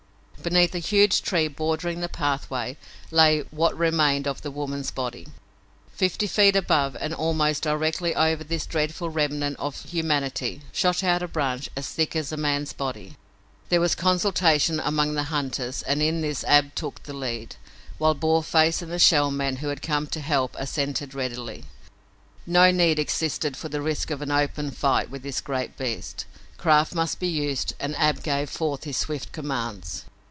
Beneath 0.41 0.73
a 0.73 0.79
huge 0.79 1.21
tree 1.21 1.47
bordering 1.47 1.99
the 1.99 2.09
pathway 2.09 2.75
lay 3.11 3.41
what 3.51 3.77
remained 3.77 4.27
of 4.27 4.41
the 4.41 4.49
woman's 4.49 4.89
body. 4.89 5.27
Fifty 5.93 6.25
feet 6.25 6.55
above, 6.55 6.97
and 6.99 7.13
almost 7.13 7.61
directly 7.61 8.15
over 8.15 8.43
this 8.43 8.65
dreadful 8.65 9.11
remnant 9.11 9.55
of 9.59 9.83
humanity, 9.83 10.63
shot 10.71 11.03
out 11.03 11.21
a 11.21 11.27
branch 11.27 11.69
as 11.77 11.89
thick 11.91 12.15
as 12.15 12.31
a 12.31 12.37
man's 12.37 12.73
body. 12.73 13.17
There 13.69 13.79
was 13.79 13.93
consultation 13.93 14.79
among 14.79 15.13
the 15.13 15.25
hunters 15.29 15.83
and 15.83 16.01
in 16.01 16.21
this 16.21 16.43
Ab 16.45 16.73
took 16.73 17.03
the 17.03 17.13
lead, 17.13 17.57
while 17.99 18.15
Boarface 18.15 18.81
and 18.81 18.91
the 18.91 18.97
Shell 18.97 19.29
Men 19.29 19.57
who 19.57 19.67
had 19.67 19.83
come 19.83 20.07
to 20.07 20.21
help 20.21 20.55
assented 20.57 21.13
readily. 21.13 21.65
No 22.47 22.71
need 22.71 22.97
existed 22.97 23.55
for 23.55 23.69
the 23.69 23.79
risk 23.79 24.09
of 24.09 24.23
an 24.23 24.31
open 24.31 24.71
fight 24.71 25.11
with 25.11 25.21
this 25.21 25.39
great 25.39 25.77
beast. 25.77 26.25
Craft 26.57 26.95
must 26.95 27.19
be 27.19 27.27
used 27.27 27.75
and 27.79 27.95
Ab 27.97 28.23
gave 28.23 28.49
forth 28.49 28.85
his 28.85 28.97
swift 28.97 29.31
commands. 29.33 30.05